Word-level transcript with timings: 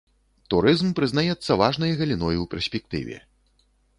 Турызм 0.53 0.89
прызнаецца 0.99 1.57
важнай 1.61 1.93
галіной 2.01 2.35
у 2.47 2.49
перспектыве. 2.53 3.21